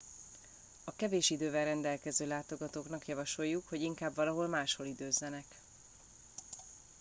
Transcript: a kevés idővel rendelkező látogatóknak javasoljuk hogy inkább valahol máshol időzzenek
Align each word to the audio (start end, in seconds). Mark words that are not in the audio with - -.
a 0.83 0.93
kevés 0.95 1.29
idővel 1.29 1.65
rendelkező 1.65 2.27
látogatóknak 2.27 3.07
javasoljuk 3.07 3.67
hogy 3.67 3.81
inkább 3.81 4.15
valahol 4.15 4.47
máshol 4.47 4.85
időzzenek 4.85 5.45